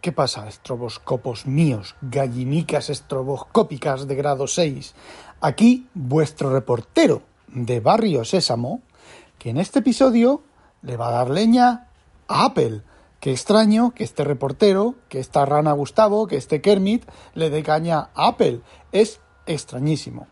[0.00, 4.94] ¿Qué pasa, estroboscopos míos, gallinicas estroboscópicas de grado 6?
[5.40, 8.80] Aquí vuestro reportero de Barrio Sésamo,
[9.40, 10.44] que en este episodio
[10.82, 11.88] le va a dar leña
[12.28, 12.82] a Apple.
[13.18, 17.04] Qué extraño que este reportero, que esta rana Gustavo, que este Kermit
[17.34, 18.60] le dé caña a Apple.
[18.92, 20.28] Es extrañísimo.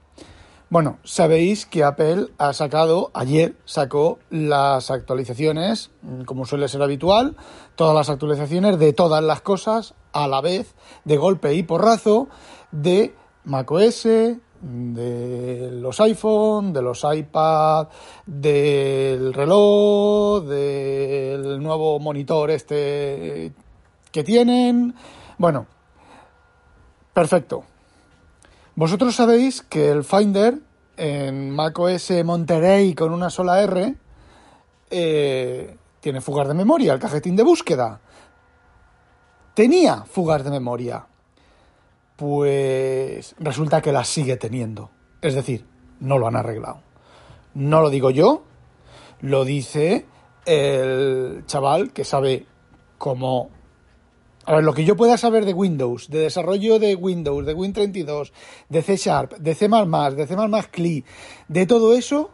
[0.68, 7.36] Bueno, sabéis que Apple ha sacado, ayer sacó las actualizaciones, mm, como suele ser habitual,
[7.76, 12.26] todas las actualizaciones de todas las cosas a la vez, de golpe y porrazo,
[12.72, 14.08] de macOS,
[14.60, 17.86] de los iPhone, de los iPad,
[18.26, 23.52] del reloj, del nuevo monitor este
[24.10, 24.96] que tienen.
[25.38, 25.66] Bueno,
[27.14, 27.64] perfecto.
[28.76, 30.58] Vosotros sabéis que el Finder
[30.98, 33.94] en macOS Monterey con una sola R
[34.90, 38.02] eh, tiene fugas de memoria, el cajetín de búsqueda.
[39.54, 41.06] Tenía fugas de memoria.
[42.16, 44.90] Pues resulta que las sigue teniendo.
[45.22, 45.64] Es decir,
[46.00, 46.82] no lo han arreglado.
[47.54, 48.44] No lo digo yo,
[49.22, 50.04] lo dice
[50.44, 52.44] el chaval que sabe
[52.98, 53.48] cómo
[54.46, 58.30] a ver, lo que yo pueda saber de Windows, de desarrollo de Windows, de Win32,
[58.68, 60.36] de C Sharp, de C++, de C++
[60.70, 61.04] CLI,
[61.48, 62.30] de todo eso,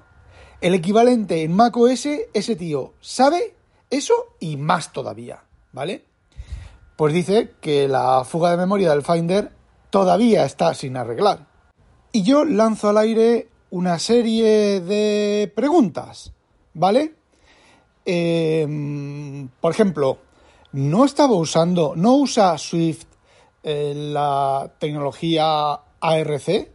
[0.60, 3.54] el equivalente en macOS, ese tío sabe
[3.88, 6.04] eso y más todavía, ¿vale?
[6.96, 9.50] Pues dice que la fuga de memoria del Finder
[9.88, 11.46] todavía está sin arreglar.
[12.12, 16.34] Y yo lanzo al aire una serie de preguntas,
[16.74, 17.14] ¿vale?
[18.04, 20.18] Eh, por ejemplo,
[20.72, 23.04] no estaba usando, no usa Swift
[23.62, 26.70] eh, la tecnología ARC,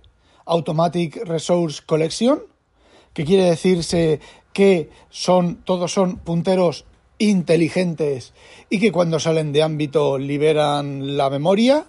[0.45, 2.41] Automatic Resource Collection,
[3.13, 4.19] que quiere decirse
[4.53, 6.85] que son, todos son punteros
[7.17, 8.33] inteligentes
[8.69, 11.87] y que cuando salen de ámbito liberan la memoria.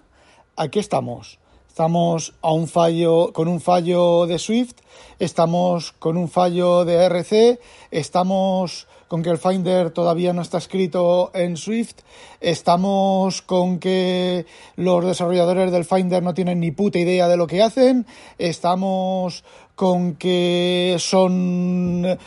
[0.56, 1.38] Aquí estamos.
[1.68, 4.74] Estamos a un fallo, con un fallo de Swift,
[5.20, 7.60] estamos con un fallo de ARC,
[7.92, 11.96] estamos con que el Finder todavía no está escrito en Swift,
[12.40, 14.46] estamos con que
[14.76, 18.06] los desarrolladores del Finder no tienen ni puta idea de lo que hacen,
[18.38, 22.18] estamos con que son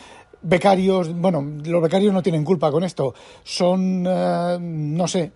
[0.42, 5.32] becarios, bueno, los becarios no tienen culpa con esto, son, eh, no sé,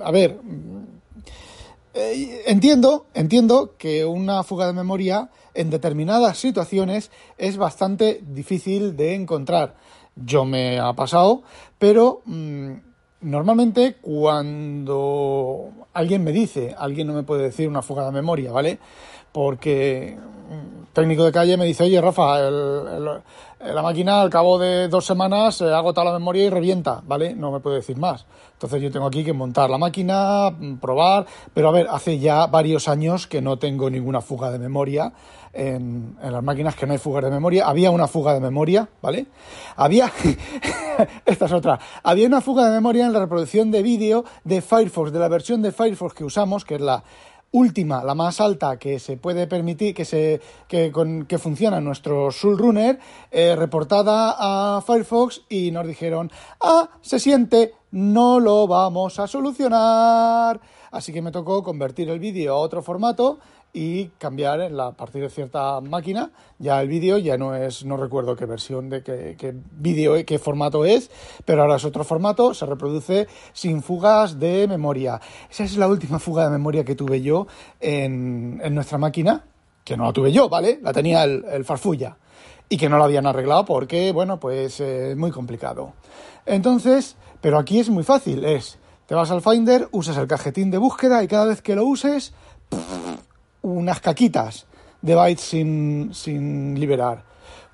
[0.00, 0.40] a ver,
[1.94, 9.14] eh, entiendo, entiendo que una fuga de memoria en determinadas situaciones es bastante difícil de
[9.14, 9.74] encontrar
[10.24, 11.42] yo me ha pasado,
[11.78, 12.72] pero mm,
[13.22, 18.78] normalmente cuando alguien me dice, alguien no me puede decir una fuga de memoria, ¿vale?
[19.32, 20.16] Porque
[20.92, 25.78] técnico de calle me dice, oye Rafa, la máquina al cabo de dos semanas ha
[25.78, 27.34] agotado la memoria y revienta, ¿vale?
[27.34, 28.26] No me puede decir más.
[28.54, 32.46] Entonces yo tengo aquí que montar la máquina, mm, probar, pero a ver, hace ya
[32.46, 35.12] varios años que no tengo ninguna fuga de memoria
[35.52, 37.68] en, las máquinas que no hay fugas de memoria.
[37.68, 39.26] Había una fuga de memoria, ¿vale?
[39.76, 40.10] Había,
[41.26, 45.12] esta es otra, había una fuga de memoria en la reproducción de vídeo de Firefox,
[45.12, 47.04] de la versión de Firefox que usamos, que es la
[47.50, 52.30] última, la más alta que se puede permitir, que, se, que, con, que funciona nuestro
[52.30, 52.98] Runner,
[53.30, 60.60] eh, reportada a Firefox y nos dijeron, ah, se siente, no lo vamos a solucionar.
[60.90, 63.38] Así que me tocó convertir el vídeo a otro formato
[63.78, 68.34] y cambiar a partir de cierta máquina ya el vídeo ya no es no recuerdo
[68.34, 71.12] qué versión de qué, qué vídeo qué formato es
[71.44, 75.20] pero ahora es otro formato se reproduce sin fugas de memoria.
[75.48, 77.46] Esa es la última fuga de memoria que tuve yo
[77.78, 79.44] en, nuestra máquina
[79.84, 82.16] que no la tuve yo vale la tenía el, farfulla
[82.68, 85.92] y que no la habían arreglado porque bueno pues es eh, muy complicado.
[86.46, 88.76] Entonces pero aquí es muy fácil es
[89.06, 92.34] te vas al Finder usas el cajetín de búsqueda y cada vez que lo uses
[93.62, 94.66] unas caquitas
[95.02, 97.24] de bytes sin, sin liberar.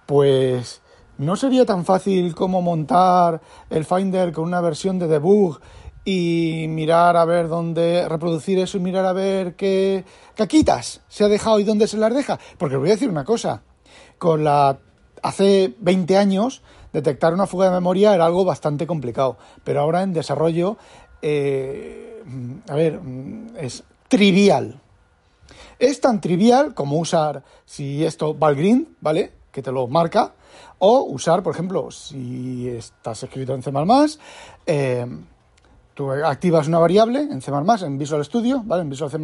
[0.07, 0.83] Pues
[1.19, 3.41] no sería tan fácil como montar
[3.71, 5.61] el Finder con una versión de debug
[6.05, 10.05] y mirar a ver dónde reproducir eso y mirar a ver qué
[10.35, 12.39] caquitas se ha dejado y dónde se las deja.
[12.59, 13.63] Porque os voy a decir una cosa,
[14.19, 14.79] con la
[15.23, 20.13] hace 20 años detectar una fuga de memoria era algo bastante complicado, pero ahora en
[20.13, 20.77] desarrollo
[21.23, 22.23] eh,
[22.69, 23.01] a ver,
[23.59, 24.81] es trivial.
[25.79, 29.33] Es tan trivial como usar, si esto Valgrind, ¿vale?
[29.51, 30.35] Que te lo marca.
[30.79, 33.73] O usar, por ejemplo, si estás escrito en C++,
[34.67, 35.07] eh,
[35.95, 38.83] tú activas una variable en C++, en Visual Studio, ¿vale?
[38.83, 39.19] En Visual C++,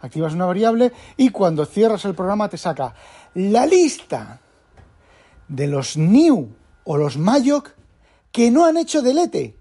[0.00, 2.94] activas una variable y cuando cierras el programa te saca
[3.34, 4.40] la lista
[5.48, 6.48] de los new
[6.84, 7.70] o los malloc
[8.32, 9.56] que no han hecho delete.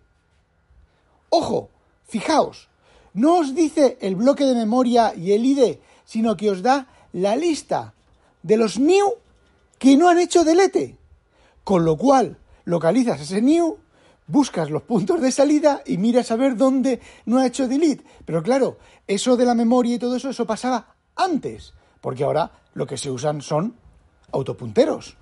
[1.30, 1.70] Ojo,
[2.06, 2.70] fijaos,
[3.14, 7.36] no os dice el bloque de memoria y el ID, sino que os da la
[7.36, 7.94] lista
[8.42, 9.16] de los new
[9.80, 10.98] que no han hecho delete.
[11.64, 13.78] Con lo cual, localizas ese new,
[14.28, 18.04] buscas los puntos de salida y miras a ver dónde no ha hecho delete.
[18.26, 18.78] Pero claro,
[19.08, 23.12] eso de la memoria y todo eso, eso pasaba antes, porque ahora lo que se
[23.12, 23.76] usan son
[24.32, 25.18] autopunteros.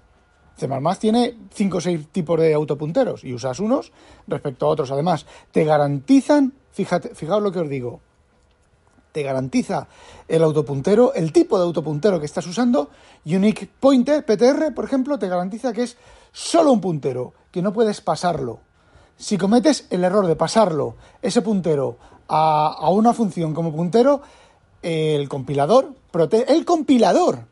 [0.57, 0.67] C++
[0.99, 3.91] tiene 5 o 6 tipos de autopunteros y usas unos
[4.27, 4.91] respecto a otros.
[4.91, 8.01] Además, te garantizan, fíjate, fijaos lo que os digo,
[9.11, 9.87] te garantiza
[10.27, 12.89] el autopuntero, el tipo de autopuntero que estás usando,
[13.25, 15.97] Unique Pointer, PTR, por ejemplo, te garantiza que es
[16.31, 18.59] solo un puntero, que no puedes pasarlo.
[19.17, 21.97] Si cometes el error de pasarlo, ese puntero,
[22.27, 24.21] a, a una función como puntero,
[24.81, 25.93] el compilador,
[26.47, 27.45] el compilador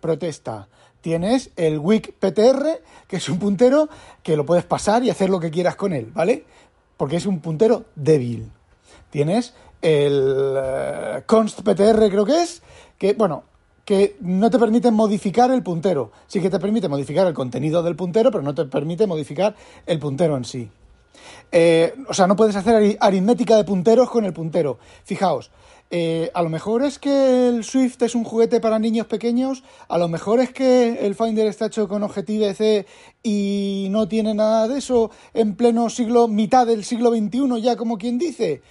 [0.00, 0.68] protesta
[1.06, 3.88] tienes el WIC PTR, que es un puntero
[4.24, 6.44] que lo puedes pasar y hacer lo que quieras con él, ¿vale?
[6.96, 8.50] Porque es un puntero débil.
[9.10, 9.54] Tienes
[9.86, 12.60] el eh, const PTR, creo que es,
[12.98, 13.44] que, bueno,
[13.84, 16.10] que no te permite modificar el puntero.
[16.26, 19.54] Sí que te permite modificar el contenido del puntero, pero no te permite modificar
[19.86, 20.68] el puntero en sí.
[21.52, 24.78] Eh, o sea, no puedes hacer aritmética de punteros con el puntero.
[25.04, 25.52] Fijaos,
[25.90, 29.98] eh, a lo mejor es que el Swift es un juguete para niños pequeños, a
[29.98, 32.86] lo mejor es que el Finder está hecho con Objective-C
[33.22, 37.98] y no tiene nada de eso en pleno siglo, mitad del siglo XXI ya como
[37.98, 38.62] quien dice.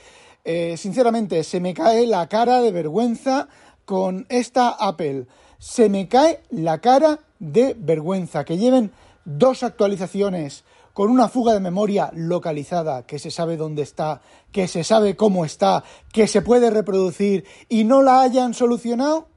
[0.46, 3.50] Eh, sinceramente, se me cae la cara de vergüenza
[3.84, 5.26] con esta Apple.
[5.58, 8.92] Se me cae la cara de vergüenza que lleven
[9.26, 10.64] dos actualizaciones
[10.94, 14.22] con una fuga de memoria localizada, que se sabe dónde está,
[14.54, 15.84] que se sabe cómo está,
[16.14, 19.28] que se puede reproducir y no la hayan solucionado?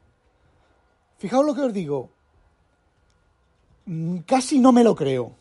[1.16, 2.10] Fijaos lo que os digo.
[3.86, 5.32] Mm, casi no me lo creo.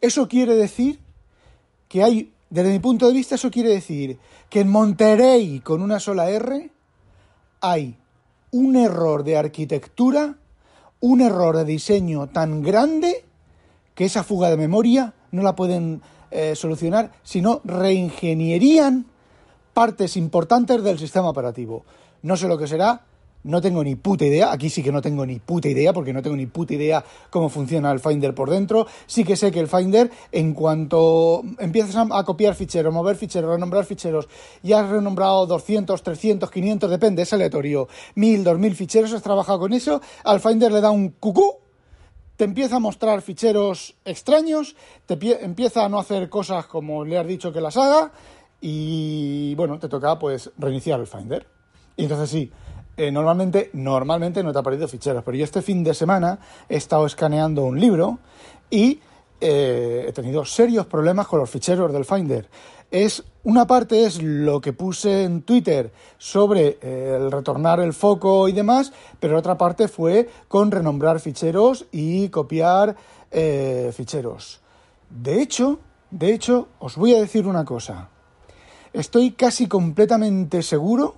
[0.00, 0.98] Eso quiere decir
[1.88, 5.98] que hay, desde mi punto de vista, eso quiere decir que en Monterrey, con una
[5.98, 6.70] sola R,
[7.60, 7.96] hay
[8.52, 10.36] un error de arquitectura,
[11.00, 13.24] un error de diseño tan grande
[13.94, 19.06] que esa fuga de memoria no la pueden eh, solucionar, sino reingenierían
[19.74, 21.84] partes importantes del sistema operativo.
[22.22, 23.04] No sé lo que será,
[23.46, 26.22] no tengo ni puta idea, aquí sí que no tengo ni puta idea, porque no
[26.22, 28.86] tengo ni puta idea cómo funciona el Finder por dentro.
[29.06, 33.84] Sí que sé que el Finder, en cuanto empiezas a copiar ficheros, mover ficheros, renombrar
[33.84, 34.28] ficheros,
[34.62, 39.72] ya has renombrado 200, 300, 500, depende, es aleatorio, 1000, 2000 ficheros, has trabajado con
[39.72, 41.58] eso, al Finder le da un cucú
[42.36, 44.76] te empieza a mostrar ficheros extraños,
[45.06, 48.12] te empieza a no hacer cosas como le has dicho que las haga
[48.60, 51.46] y bueno, te toca pues reiniciar el Finder.
[51.96, 52.52] Y entonces sí,
[52.96, 56.38] eh, normalmente, normalmente no te ha aparecido ficheros, pero yo este fin de semana
[56.68, 58.18] he estado escaneando un libro
[58.70, 59.00] y
[59.38, 62.48] eh, he tenido serios problemas con los ficheros del Finder.
[62.90, 68.48] Es, una parte es lo que puse en Twitter sobre eh, el retornar el foco
[68.48, 72.96] y demás, pero otra parte fue con renombrar ficheros y copiar
[73.92, 74.62] ficheros.
[75.10, 75.78] De hecho,
[76.10, 78.08] de hecho, os voy a decir una cosa.
[78.94, 81.16] Estoy casi completamente seguro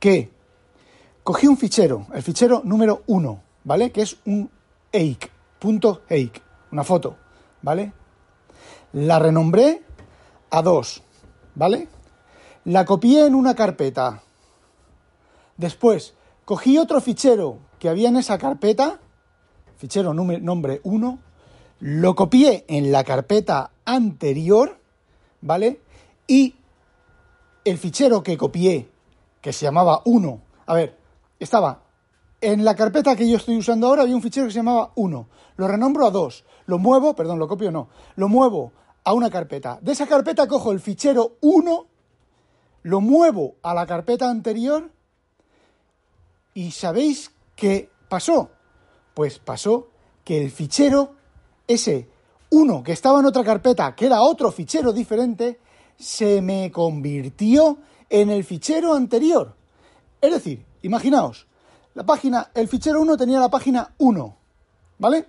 [0.00, 0.30] que
[1.24, 3.90] cogí un fichero, el fichero número 1, ¿vale?
[3.90, 4.50] Que es un
[4.92, 6.40] .eik, punto .eik,
[6.70, 7.16] una foto,
[7.62, 7.92] ¿vale?
[8.92, 9.82] La renombré
[10.50, 11.02] a 2,
[11.54, 11.88] ¿vale?
[12.66, 14.22] La copié en una carpeta.
[15.56, 16.14] Después,
[16.44, 19.00] cogí otro fichero que había en esa carpeta,
[19.78, 21.18] fichero nombre 1,
[21.80, 24.78] lo copié en la carpeta anterior,
[25.40, 25.80] ¿vale?
[26.26, 26.54] Y
[27.64, 28.88] el fichero que copié,
[29.40, 31.03] que se llamaba 1, a ver,
[31.38, 31.82] estaba
[32.40, 35.28] en la carpeta que yo estoy usando ahora, había un fichero que se llamaba 1.
[35.56, 36.44] Lo renombro a 2.
[36.66, 37.88] Lo muevo, perdón, lo copio no.
[38.16, 38.72] Lo muevo
[39.02, 39.78] a una carpeta.
[39.80, 41.86] De esa carpeta cojo el fichero 1,
[42.82, 44.90] lo muevo a la carpeta anterior
[46.52, 48.50] y ¿sabéis qué pasó?
[49.14, 49.88] Pues pasó
[50.22, 51.14] que el fichero,
[51.66, 52.08] ese
[52.50, 55.60] 1 que estaba en otra carpeta, que era otro fichero diferente,
[55.96, 57.78] se me convirtió
[58.10, 59.54] en el fichero anterior.
[60.20, 61.46] Es decir, imaginaos,
[61.94, 64.36] la página, el fichero 1 tenía la página 1,
[64.98, 65.26] ¿vale?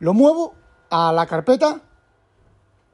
[0.00, 0.54] Lo muevo
[0.90, 1.80] a la carpeta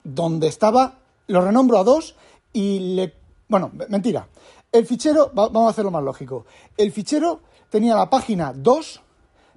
[0.04, 2.16] donde estaba, lo renombro a dos
[2.52, 3.14] y le
[3.48, 4.28] Bueno, mentira.
[4.70, 6.44] El fichero, vamos a hacerlo más lógico.
[6.76, 9.00] El fichero tenía la página 2,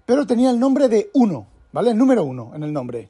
[0.06, 1.92] pero tenía el nombre de 1, ¿vale?
[1.92, 3.10] El número 1 en el nombre.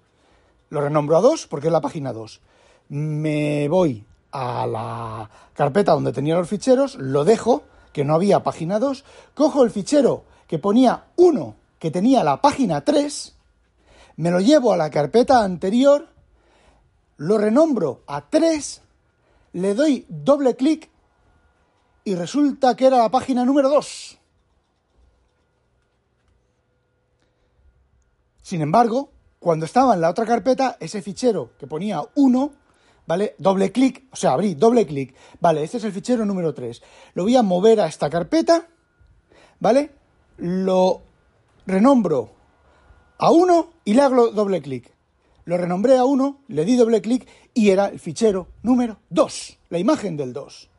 [0.70, 2.42] Lo renombro a 2 porque es la página 2.
[2.90, 7.64] Me voy a la carpeta donde tenía los ficheros, lo dejo,
[7.94, 12.82] que no había página 2, cojo el fichero que ponía 1, que tenía la página
[12.82, 13.36] 3,
[14.18, 16.10] me lo llevo a la carpeta anterior,
[17.18, 18.82] lo renombro a 3,
[19.54, 20.90] le doy doble clic
[22.04, 24.18] y resulta que era la página número 2.
[28.42, 32.54] Sin embargo, cuando estaba en la otra carpeta, ese fichero que ponía 1,
[33.12, 33.36] ¿vale?
[33.40, 35.14] Doble clic, o sea, abrí, doble clic.
[35.42, 36.82] Vale, este es el fichero número 3.
[37.14, 38.70] Lo voy a mover a esta carpeta,
[39.60, 39.92] ¿vale?
[40.38, 41.02] Lo
[41.66, 42.30] renombro
[43.18, 44.94] a 1 y le hago doble clic.
[45.44, 49.78] Lo renombré a 1, le di doble clic y era el fichero número 2, la
[49.78, 50.70] imagen del 2.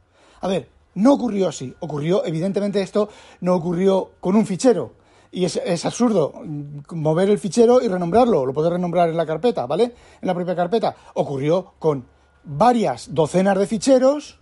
[0.40, 1.74] A ver, no ocurrió así.
[1.80, 3.10] Ocurrió, evidentemente esto
[3.42, 4.94] no ocurrió con un fichero.
[5.34, 6.42] Y es, absurdo
[6.90, 8.44] mover el fichero y renombrarlo.
[8.44, 9.84] Lo puedes renombrar en la carpeta, ¿vale?
[9.84, 10.94] En la propia carpeta.
[11.14, 12.04] Ocurrió con
[12.44, 14.40] varias docenas de ficheros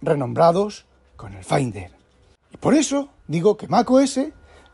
[0.00, 0.86] renombrados
[1.16, 1.90] con el Finder.
[2.52, 4.20] Y por eso digo que macOS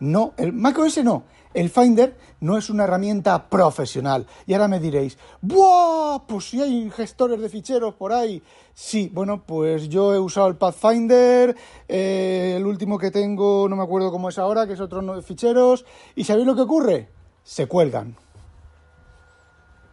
[0.00, 4.26] no, el macOS no, el Finder no es una herramienta profesional.
[4.46, 6.26] Y ahora me diréis, ¡buah!
[6.26, 8.42] Pues si hay gestores de ficheros por ahí.
[8.74, 11.56] Sí, bueno, pues yo he usado el Pathfinder,
[11.88, 15.22] eh, el último que tengo, no me acuerdo cómo es ahora, que es otro de
[15.22, 15.86] ficheros.
[16.16, 17.08] ¿Y sabéis lo que ocurre?
[17.44, 18.16] Se cuelgan.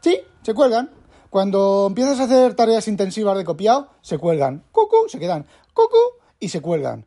[0.02, 0.90] Sí, se cuelgan.
[1.32, 4.66] Cuando empiezas a hacer tareas intensivas de copiado, se cuelgan.
[4.74, 5.48] Cucu, se quedan.
[5.74, 7.06] Cucu y se cuelgan.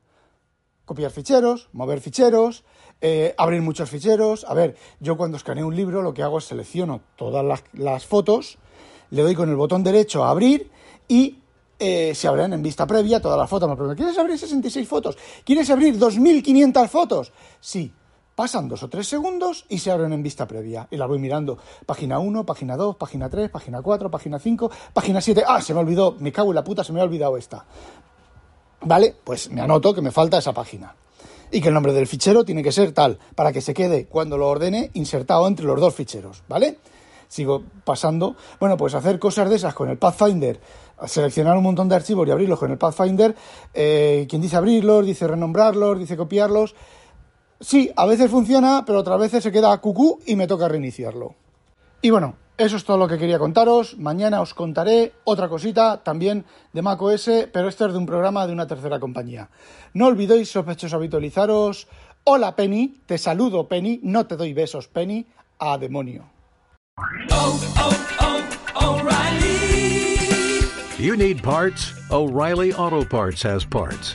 [0.87, 2.64] Copiar ficheros, mover ficheros,
[3.02, 4.47] eh, abrir muchos ficheros.
[4.49, 8.57] A ver, yo cuando escaneo un libro lo que hago es selecciono todas las, fotos,
[9.11, 10.71] le doy con el botón derecho a abrir
[11.07, 11.40] y
[11.78, 13.69] eh, se abren en vista previa todas las fotos.
[13.69, 15.19] Me preguntan, ¿quieres abrir 66 fotos?
[15.45, 17.31] ¿Quieres abrir 2.500 fotos?
[17.61, 17.93] Sí.
[18.35, 20.88] Pasan dos o tres segundos y se abren en vista previa.
[20.91, 21.59] Y las voy mirando.
[21.87, 25.45] Página 1, página 2, página 3, página 4, página 5, página 7.
[25.47, 26.17] Ah, se me olvidó.
[26.19, 27.64] Me cago en la puta, se me ha olvidado esta.
[28.81, 30.95] Vale, pues me anoto que me falta esa página
[31.50, 34.37] y que el nombre del fichero tiene que ser tal, para que se quede, cuando
[34.37, 36.79] lo ordene, insertado entre los dos ficheros, ¿vale?
[37.29, 38.35] Sigo pasando.
[38.59, 40.61] Bueno, pues hacer cosas de esas con el Pathfinder,
[41.07, 43.35] seleccionar un montón de archivos y abrirlos con el Pathfinder.
[43.73, 46.75] Eh, quien dice abrirlos, dice renombrarlos, dice copiarlos.
[47.64, 51.35] Sí, a veces funciona, pero otras veces se queda cucú y me toca reiniciarlo.
[52.02, 53.97] Y bueno, eso es todo lo que quería contaros.
[53.97, 56.44] Mañana os contaré otra cosita también
[56.75, 59.49] de macOS, pero esto es de un programa de una tercera compañía.
[59.94, 61.88] No olvidéis, sospechosos, habitualizaros.
[62.25, 65.25] Hola Penny, te saludo Penny, no te doy besos Penny,
[65.59, 66.26] a demonio.
[67.30, 68.40] Oh, oh,
[68.76, 69.00] oh,
[70.99, 71.94] you need parts?
[72.11, 74.14] O'Reilly Auto Parts has parts.